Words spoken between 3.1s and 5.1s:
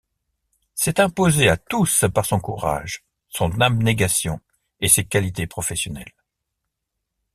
son abnégation et ses